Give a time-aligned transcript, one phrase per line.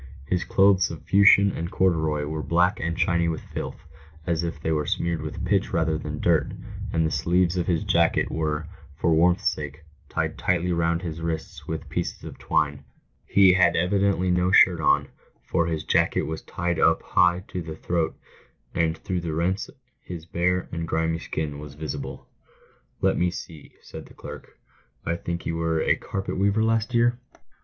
[0.25, 3.85] His clothes of fustian and corduroy were black and shiny with filth,
[4.25, 5.21] as if they were smeared *.
[5.21, 6.53] with pitch rather than dirt,
[6.91, 8.65] and the sleeves of his jacket were,
[8.97, 12.83] for warmth's sake, tied tightly round his wrists with pieces of twine.
[13.27, 15.07] He had evidently no shirt on,
[15.47, 18.17] for his jacket was tied high up to the throat,
[18.73, 19.69] and through the rents
[20.01, 22.27] his bare and grimy skin was visible."
[23.03, 24.57] Let me see," said the clerk,"
[25.05, 27.49] I think you were a carpet weaver last vear?" 14 PAYED WITH GOLD.